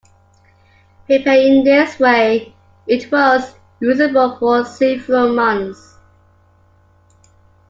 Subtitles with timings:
[1.05, 2.55] Prepared in this way,
[2.87, 5.95] it was usable for several months.